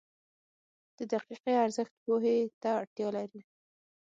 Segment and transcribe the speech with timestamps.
[0.97, 3.41] •د دقیقه ارزښت پوهې ته اړتیا لري.